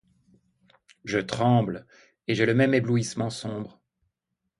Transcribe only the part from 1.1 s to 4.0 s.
tremble, et j'ai le même éblouissement sombre